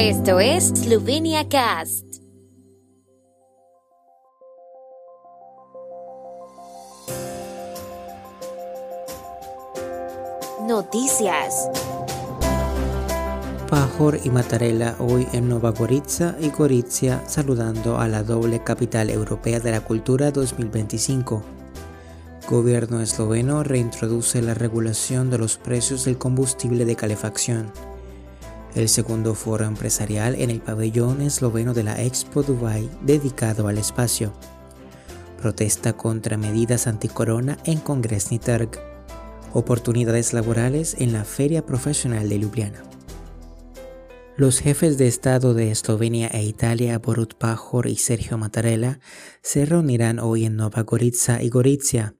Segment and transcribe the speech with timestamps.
[0.00, 2.06] Esto es Slovenia Cast.
[10.68, 11.68] Noticias.
[13.68, 19.58] Pajor y Mattarella hoy en Nova Gorica y Gorizia saludando a la doble capital europea
[19.58, 21.42] de la cultura 2025.
[22.48, 27.72] Gobierno esloveno reintroduce la regulación de los precios del combustible de calefacción.
[28.74, 34.32] El segundo foro empresarial en el pabellón esloveno de la Expo Dubai dedicado al espacio.
[35.40, 38.88] Protesta contra medidas anticorona en Congresni Trg
[39.52, 42.82] oportunidades laborales en la Feria Profesional de Ljubljana.
[44.36, 49.00] Los jefes de Estado de Eslovenia e Italia, Borut Pajor y Sergio Mattarella,
[49.42, 52.14] se reunirán hoy en Nova Gorica y Gorizia.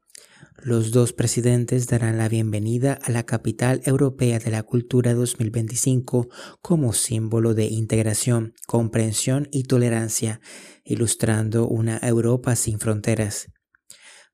[0.61, 6.29] Los dos presidentes darán la bienvenida a la capital europea de la cultura 2025
[6.61, 10.41] como símbolo de integración, comprensión y tolerancia,
[10.85, 13.53] ilustrando una Europa sin fronteras.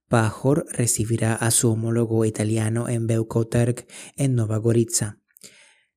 [0.08, 5.18] Pajor recibirá a su homólogo italiano en Beukoterg, en Nova Gorica.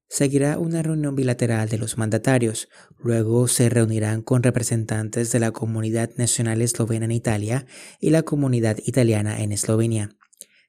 [0.10, 6.12] Seguirá una reunión bilateral de los mandatarios, luego se reunirán con representantes de la comunidad
[6.16, 7.66] nacional eslovena en Italia
[8.00, 10.18] y la comunidad italiana en Eslovenia.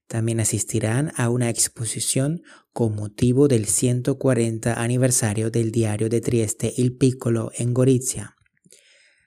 [0.09, 2.43] También asistirán a una exposición
[2.73, 8.35] con motivo del 140 aniversario del diario de Trieste Il Piccolo en Gorizia.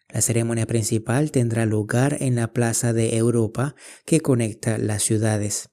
[0.09, 5.69] La ceremonia principal tendrá lugar en la Plaza de Europa que conecta las ciudades.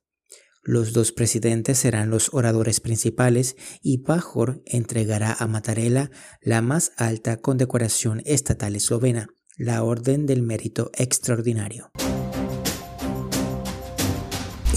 [0.62, 6.10] Los dos presidentes serán los oradores principales y Pajor entregará a Mattarella
[6.42, 11.90] la más alta condecoración estatal eslovena, la Orden del Mérito Extraordinario.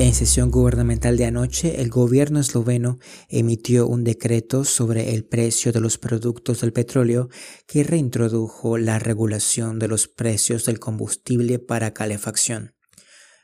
[0.02, 2.98] En sesión gubernamental de anoche, el gobierno esloveno
[3.30, 7.30] emitió un decreto sobre el precio de los productos del petróleo
[7.68, 12.74] que reintrodujo la regulación de los precios del combustible para calefacción.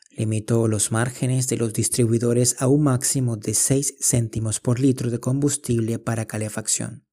[0.10, 5.20] Limitó los márgenes de los distribuidores a un máximo de 6 céntimos por litro de
[5.20, 7.07] combustible para calefacción.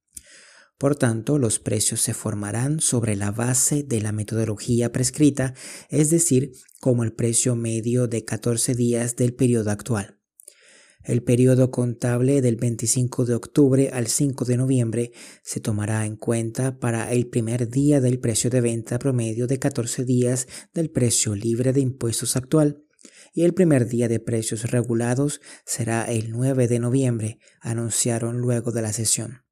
[0.78, 5.54] Por tanto, los precios se formarán sobre la base de la metodología prescrita,
[5.88, 10.18] es decir, como el precio medio de 14 días del periodo actual.
[11.04, 16.78] El periodo contable del 25 de octubre al 5 de noviembre se tomará en cuenta
[16.78, 21.74] para el primer día del precio de venta promedio de 14 días del precio libre
[21.74, 22.82] de impuestos actual
[23.34, 28.80] y el primer día de precios regulados será el 9 de noviembre, anunciaron luego de
[28.80, 29.43] la sesión.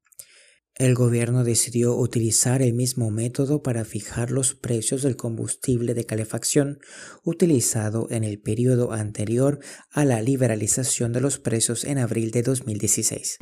[0.75, 6.79] El gobierno decidió utilizar el mismo método para fijar los precios del combustible de calefacción
[7.23, 9.59] utilizado en el periodo anterior
[9.91, 13.37] a la liberalización de los precios en abril de 2016.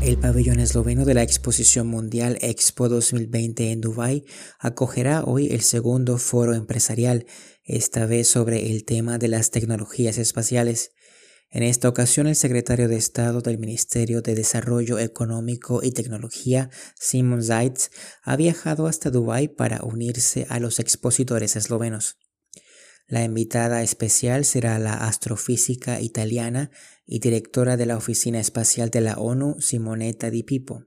[0.00, 4.24] El pabellón esloveno de la Exposición Mundial Expo 2020 en Dubái
[4.60, 7.26] acogerá hoy el segundo foro empresarial,
[7.64, 10.92] esta vez sobre el tema de las tecnologías espaciales.
[11.56, 16.68] En esta ocasión, el secretario de Estado del Ministerio de Desarrollo Económico y Tecnología,
[17.00, 17.88] Simon Zaitz,
[18.22, 22.18] ha viajado hasta Dubái para unirse a los expositores eslovenos.
[23.06, 26.70] La invitada especial será la astrofísica italiana
[27.06, 30.84] y directora de la Oficina Espacial de la ONU, Simonetta Di Pipo,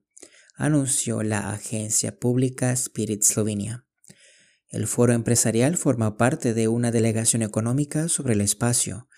[0.54, 3.88] anunció la agencia pública Spirit Slovenia.
[4.68, 9.09] El foro empresarial forma parte de una delegación económica sobre el espacio,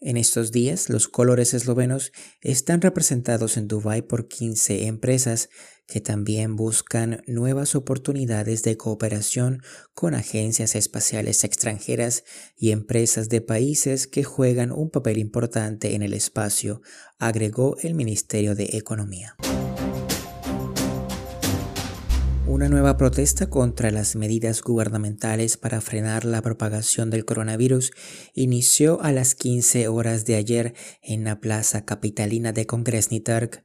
[0.00, 5.50] en estos días, los colores eslovenos están representados en Dubái por 15 empresas
[5.86, 9.62] que también buscan nuevas oportunidades de cooperación
[9.92, 12.24] con agencias espaciales extranjeras
[12.56, 16.80] y empresas de países que juegan un papel importante en el espacio,
[17.18, 19.36] agregó el Ministerio de Economía.
[22.50, 27.92] Una nueva protesta contra las medidas gubernamentales para frenar la propagación del coronavirus
[28.34, 33.64] inició a las 15 horas de ayer en la plaza capitalina de Kongresni Trg.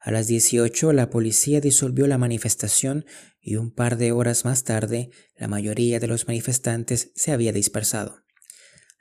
[0.00, 3.04] A las 18 la policía disolvió la manifestación
[3.38, 8.24] y un par de horas más tarde la mayoría de los manifestantes se había dispersado.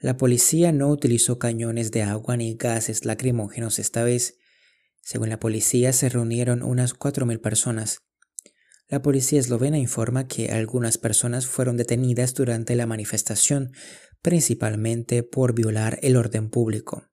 [0.02, 4.36] La policía no utilizó cañones de agua ni gases lacrimógenos esta vez.
[5.00, 8.02] Según la policía se reunieron unas 4.000 personas.
[8.92, 13.72] La policía eslovena informa que algunas personas fueron detenidas durante la manifestación,
[14.22, 17.08] principalmente por violar el orden público.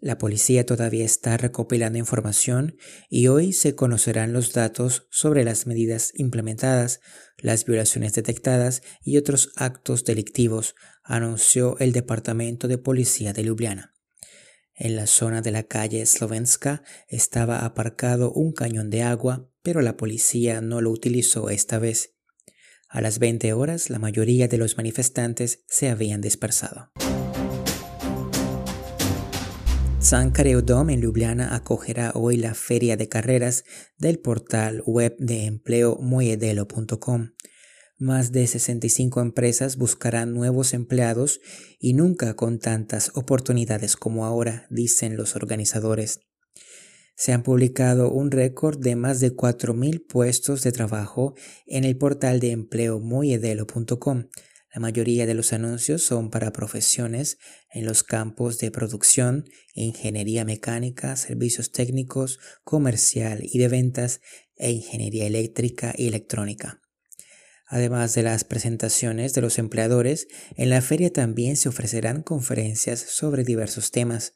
[0.00, 2.76] La policía todavía está recopilando información
[3.10, 7.00] y hoy se conocerán los datos sobre las medidas implementadas,
[7.36, 13.92] las violaciones detectadas y otros actos delictivos, anunció el Departamento de Policía de Ljubljana.
[14.72, 19.96] En la zona de la calle Slovenska estaba aparcado un cañón de agua, pero la
[19.96, 22.14] policía no lo utilizó esta vez.
[22.88, 26.90] A las 20 horas la mayoría de los manifestantes se habían dispersado.
[29.98, 30.32] San
[30.64, 33.64] Dome en Ljubljana acogerá hoy la feria de carreras
[33.96, 37.30] del portal web de empleo moedelo.com.
[37.98, 41.40] Más de 65 empresas buscarán nuevos empleados
[41.78, 46.20] y nunca con tantas oportunidades como ahora, dicen los organizadores.
[47.14, 51.34] Se han publicado un récord de más de 4.000 puestos de trabajo
[51.66, 54.24] en el portal de empleo moedelo.com,
[54.74, 57.36] la mayoría de los anuncios son para profesiones
[57.70, 59.44] en los campos de producción,
[59.74, 64.22] ingeniería mecánica, servicios técnicos, comercial y de ventas
[64.56, 66.80] e ingeniería eléctrica y electrónica.
[67.66, 70.26] Además de las presentaciones de los empleadores,
[70.56, 74.32] en la feria también se ofrecerán conferencias sobre diversos temas.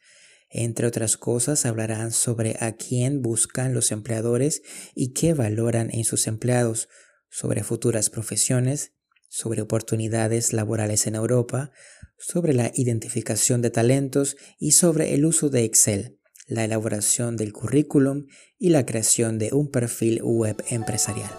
[0.49, 4.63] Entre otras cosas, hablarán sobre a quién buscan los empleadores
[4.95, 6.89] y qué valoran en sus empleados,
[7.29, 8.93] sobre futuras profesiones,
[9.29, 11.73] sobre oportunidades laborales en Europa,
[12.17, 18.27] sobre la identificación de talentos y sobre el uso de Excel, la elaboración del currículum
[18.59, 21.31] y la creación de un perfil web empresarial.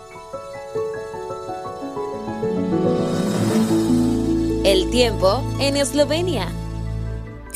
[4.63, 6.66] El tiempo en Eslovenia.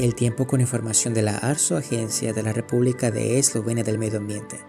[0.02, 4.18] El tiempo con información de la ARSO, Agencia de la República de Eslovenia del Medio
[4.18, 4.60] Ambiente.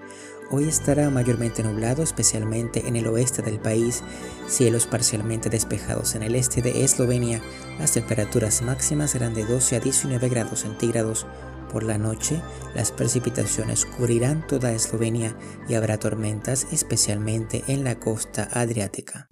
[0.50, 4.02] Hoy estará mayormente nublado, especialmente en el oeste del país,
[4.46, 7.40] cielos parcialmente despejados en el este de Eslovenia.
[7.78, 11.26] Las temperaturas máximas serán de 12 a 19 grados centígrados.
[11.72, 12.38] Por la noche,
[12.74, 15.34] las precipitaciones cubrirán toda Eslovenia
[15.66, 19.31] y habrá tormentas, especialmente en la costa adriática.